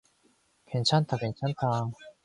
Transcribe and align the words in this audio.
괜찮다 0.71 1.15
괜찮다. 1.17 1.91